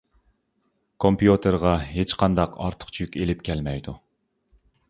كومپيۇتېرغا 1.03 1.75
ھېچقانداق 1.89 2.57
ئارتۇقچە 2.65 3.03
يۈك 3.07 3.19
ئېلىپ 3.21 3.47
كەلمەيدۇ. 3.51 3.99